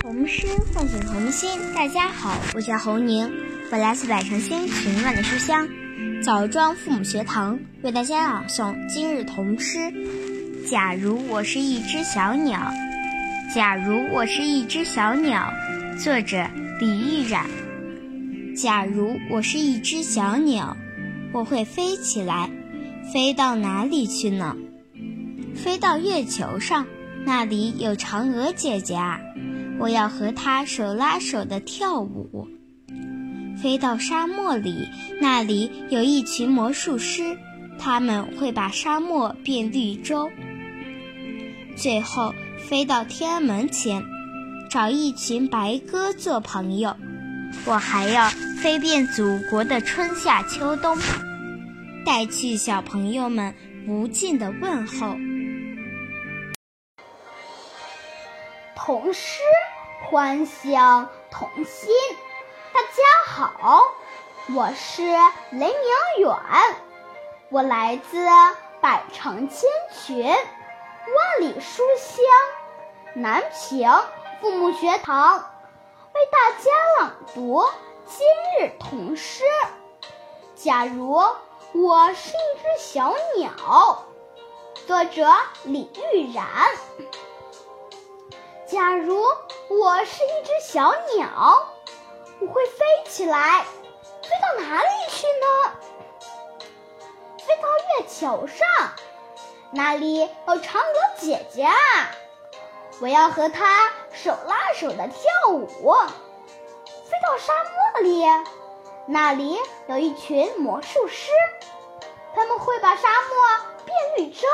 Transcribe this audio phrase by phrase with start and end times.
[0.00, 1.50] 童诗唤醒童心。
[1.74, 3.30] 大家好，我叫侯宁，
[3.70, 5.68] 我来自百城千群万里书香
[6.22, 9.78] 枣庄父母学堂，为大家朗诵今日童诗。
[10.70, 12.72] 假如我是一只小鸟，
[13.54, 15.52] 假如我是一只小鸟，
[15.98, 16.46] 作者
[16.80, 17.46] 李玉冉。
[18.56, 20.76] 假如我是一只小鸟，
[21.32, 22.50] 我会飞起来，
[23.12, 24.56] 飞到哪里去呢？
[25.56, 26.86] 飞到月球上。
[27.24, 29.20] 那里有嫦娥姐姐啊，
[29.82, 32.46] 我要和他手拉手的跳舞。
[33.60, 34.88] 飞到沙漠里，
[35.20, 37.36] 那里有一群魔术师，
[37.80, 40.30] 他们会把沙漠变绿洲。
[41.74, 44.04] 最后飞到天安门前，
[44.70, 46.96] 找一群白鸽做朋友。
[47.64, 48.30] 我还要
[48.62, 50.96] 飞遍祖国的春夏秋冬，
[52.06, 53.52] 带去小朋友们
[53.88, 55.16] 无尽的问候。
[58.74, 59.38] 童诗
[60.12, 60.78] 唤醒
[61.30, 61.90] 童心。
[62.74, 63.80] 大家好，
[64.54, 65.72] 我是雷明
[66.18, 66.36] 远，
[67.48, 68.18] 我来自
[68.82, 72.22] 百城千群、万里书香
[73.14, 73.90] 南平
[74.42, 75.38] 父母学堂，
[76.12, 77.64] 为大家朗读
[78.04, 78.26] 今
[78.60, 79.44] 日童诗。
[80.54, 81.14] 假如
[81.72, 84.04] 我是一只小鸟，
[84.86, 85.32] 作者
[85.64, 86.44] 李玉然。
[88.66, 89.22] 假如
[89.80, 91.66] 我是一只小鸟，
[92.40, 93.64] 我会飞起来，
[94.22, 95.72] 飞到哪里去呢？
[97.38, 98.66] 飞到月球上，
[99.70, 101.74] 那里有嫦娥姐姐啊！
[103.00, 105.94] 我要和她手拉手的跳舞。
[107.08, 108.24] 飞到沙漠里，
[109.06, 111.30] 那里有一群魔术师，
[112.34, 114.46] 他们会把沙漠变绿洲。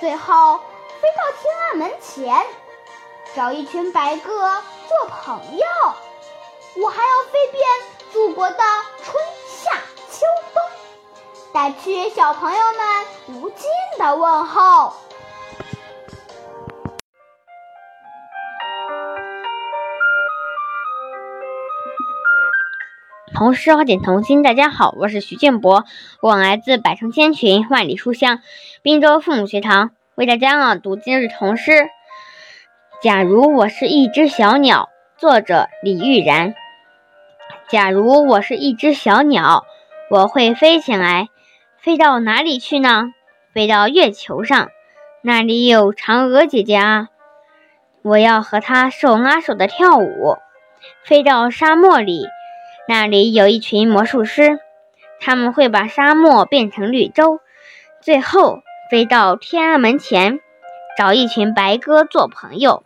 [0.00, 0.58] 最后，
[1.00, 2.46] 飞到天安门前。
[3.36, 4.30] 找一群白鸽
[4.88, 5.66] 做朋友，
[6.82, 7.62] 我还要飞遍
[8.10, 8.56] 祖国的
[9.02, 9.14] 春
[9.46, 9.72] 夏
[10.08, 10.62] 秋冬，
[11.52, 14.94] 带去小朋友们无尽的问候。
[23.34, 25.84] 童诗花点童心，大家好，我是徐建博，
[26.22, 28.40] 我来自百城千群万里书香
[28.80, 31.90] 滨州父母学堂，为大家朗读今日童诗。
[33.02, 36.54] 假如我是一只小鸟，作者李玉然。
[37.68, 39.66] 假如我是一只小鸟，
[40.08, 41.28] 我会飞起来，
[41.78, 43.12] 飞到哪里去呢？
[43.52, 44.70] 飞到月球上，
[45.20, 47.08] 那里有嫦娥姐姐啊，
[48.00, 50.38] 我要和她手拉手的跳舞。
[51.04, 52.26] 飞到沙漠里，
[52.88, 54.58] 那里有一群魔术师，
[55.20, 57.40] 他们会把沙漠变成绿洲。
[58.00, 60.40] 最后飞到天安门前。
[60.96, 62.82] 找一群白鸽做朋友，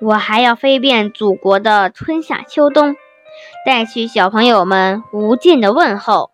[0.00, 2.96] 我还要飞遍祖国的春夏秋冬，
[3.64, 6.29] 带去小朋友们无尽的问候。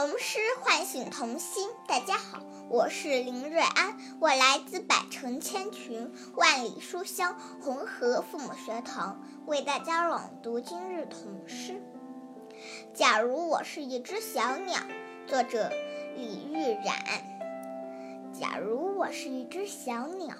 [0.00, 11.82] 童诗唤醒童心，大家好，我是林瑞安，我来自百城千群、万里书香红河父母学堂，为大家朗读今日童诗。
[12.94, 14.78] 假如我是一只小鸟，
[15.26, 15.70] 作者
[16.16, 16.96] 李玉冉。
[18.32, 20.34] 假如我是一只小鸟，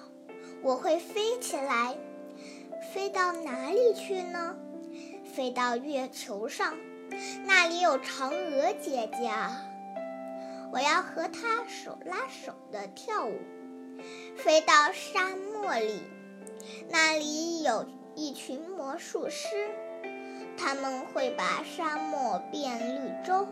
[0.63, 1.95] 我会飞起来，
[2.91, 4.55] 飞到哪里去呢？
[5.35, 6.75] 飞到月球上。
[7.45, 9.31] 那里有嫦娥姐姐，
[10.71, 13.39] 我要和她手拉手的跳舞。
[14.37, 16.01] 飞到沙漠里，
[16.89, 17.85] 那里有
[18.15, 19.47] 一群魔术师，
[20.57, 23.47] 他们会把沙漠变绿洲。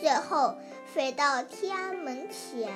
[0.00, 2.72] 最后飞到天安门前，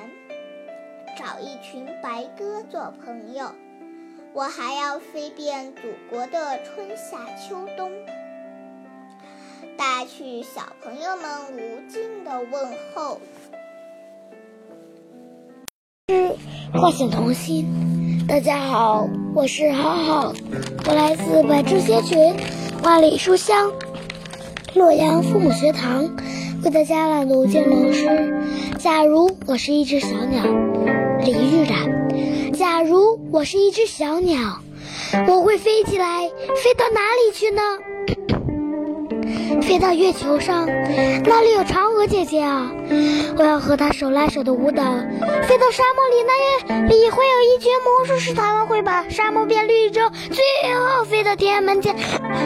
[1.16, 3.52] 找一群白鸽做朋友。
[4.34, 7.90] 我还要飞遍祖国的春夏秋冬。
[9.78, 13.20] 带去小朋友们无尽的问候。
[16.08, 16.36] 诗
[16.72, 17.64] 唤醒童心，
[18.26, 20.34] 大家好，我是好好，
[20.84, 22.18] 我来自百城千群、
[22.82, 23.72] 万里书香
[24.74, 26.10] 洛阳父母学堂，
[26.64, 28.34] 为大家朗读敬老诗。
[28.80, 30.42] 假如我是一只小鸟，
[31.24, 32.52] 李玉然。
[32.52, 34.58] 假如我是一只小鸟，
[35.28, 37.62] 我会飞起来，飞到哪里去呢？
[39.68, 40.64] 飞到月球上，
[41.24, 42.72] 那里有嫦娥姐姐啊！
[43.36, 44.82] 我要和她手拉手的舞蹈。
[44.82, 50.00] 飞到沙漠里，那里会有一群魔术师，他们会把沙漠变绿洲。
[50.30, 51.94] 最后飞到天安门前，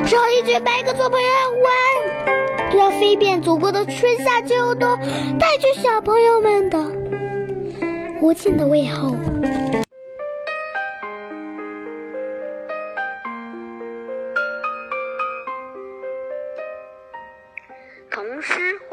[0.04, 1.28] 找一群白鸽做朋友。
[1.62, 2.76] 玩。
[2.76, 4.98] 要飞遍祖国的春夏秋冬，
[5.38, 6.78] 带去小朋友们的
[8.20, 9.14] 无尽的问候。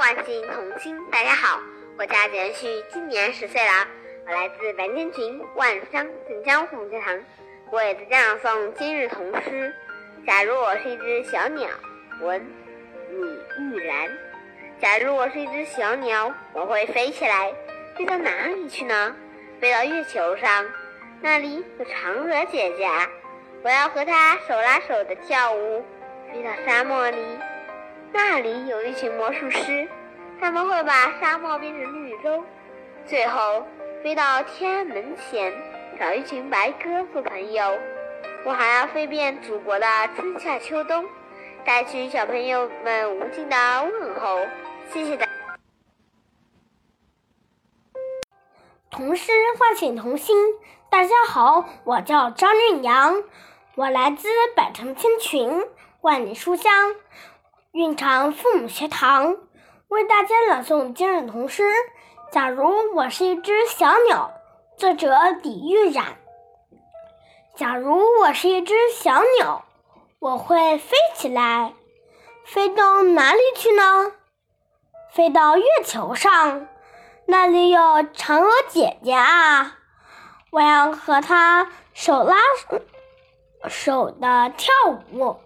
[0.10, 1.62] 唤醒童心，大家好，
[1.96, 3.88] 我叫简旭，今年十岁了，
[4.26, 7.24] 我来自白天群万乡镇江父母学堂，
[7.72, 9.72] 我也在家朗诵今日童诗。
[10.26, 11.70] 假如我是一只小鸟，
[12.22, 12.44] 文
[13.12, 13.18] 李
[13.62, 14.10] 玉兰。
[14.82, 17.54] 假如我是一只小鸟，我会飞起来，
[17.96, 19.16] 飞到哪里去呢？
[19.62, 20.66] 飞到月球上，
[21.22, 22.90] 那里有嫦娥姐姐，
[23.62, 25.86] 我要和她手拉手的跳舞。
[26.34, 27.20] 飞到沙漠里。
[28.12, 29.88] 那里有一群魔术师，
[30.42, 32.44] 他们会把沙漠变成绿洲。
[33.06, 33.66] 最后
[34.02, 35.54] 飞到天安门前，
[36.00, 37.78] 找一群白鸽做朋友。
[38.46, 41.06] 我还要飞遍祖国的春夏秋冬，
[41.66, 44.40] 带去小朋友们无尽的问候。
[44.94, 45.32] 谢谢大家。
[48.90, 50.36] 童诗唤醒童心。
[50.90, 53.24] 大家好，我叫张俊阳，
[53.76, 55.68] 我来自百城千群，
[56.02, 56.96] 万里书香。
[57.74, 59.38] 蕴长父母学堂
[59.90, 61.64] 为大家朗诵今日童诗。
[62.32, 64.32] 假如我是一只小鸟，
[64.78, 66.16] 作者李玉冉。
[67.56, 69.66] 假如我是一只小鸟，
[70.20, 71.74] 我会飞起来，
[72.46, 74.12] 飞到哪里去呢？
[75.12, 76.68] 飞到月球上，
[77.26, 77.82] 那里有
[78.14, 79.80] 嫦娥姐姐啊！
[80.52, 82.36] 我要和她手拉
[83.68, 84.72] 手的跳
[85.14, 85.38] 舞。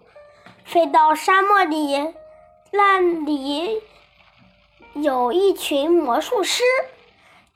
[0.66, 2.14] 飞到沙漠里，
[2.72, 3.82] 那里
[4.94, 6.62] 有一群魔术师，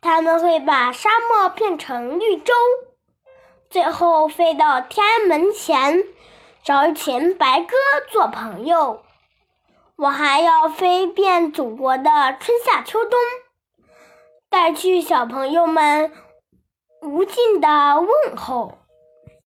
[0.00, 2.52] 他们会把沙漠变成绿洲。
[3.70, 6.02] 最后飞到天安门前，
[6.64, 7.76] 找一群白鸽
[8.11, 9.02] 做朋友。
[9.96, 13.19] 我还要飞遍祖国的春夏秋冬，
[14.49, 16.12] 带去小朋友们
[17.02, 17.69] 无尽的
[18.00, 18.77] 问候。